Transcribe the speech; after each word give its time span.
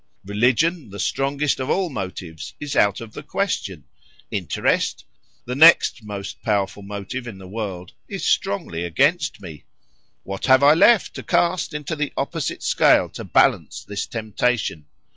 —Religion, 0.25 0.89
the 0.89 0.99
strongest 0.99 1.59
of 1.59 1.69
all 1.69 1.87
motives, 1.91 2.55
is 2.59 2.75
out 2.75 3.01
of 3.01 3.13
the 3.13 3.21
question;—Interest, 3.21 5.05
the 5.45 5.53
next 5.53 6.03
most 6.03 6.41
powerful 6.41 6.81
motive 6.81 7.27
in 7.27 7.37
the 7.37 7.47
world, 7.47 7.91
is 8.09 8.25
strongly 8.25 8.83
against 8.83 9.39
me:——What 9.43 10.47
have 10.47 10.63
I 10.63 10.73
left 10.73 11.13
to 11.13 11.21
cast 11.23 11.75
into 11.75 11.95
the 11.95 12.11
opposite 12.17 12.63
scale 12.63 13.09
to 13.09 13.23
balance 13.23 13.83
this 13.83 14.07
temptation? 14.07 14.87